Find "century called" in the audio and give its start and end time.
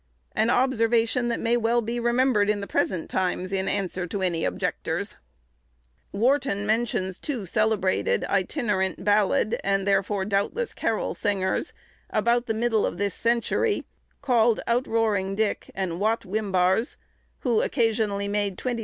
13.13-14.59